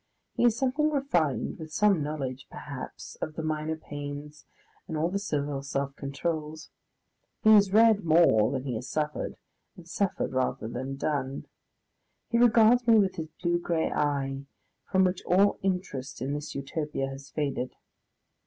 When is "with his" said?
12.97-13.29